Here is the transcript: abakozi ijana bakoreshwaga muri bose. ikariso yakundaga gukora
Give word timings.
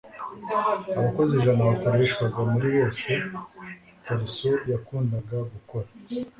abakozi 0.97 1.31
ijana 1.35 1.69
bakoreshwaga 1.69 2.39
muri 2.51 2.67
bose. 2.75 3.09
ikariso 3.95 4.49
yakundaga 4.71 5.37
gukora 5.53 5.87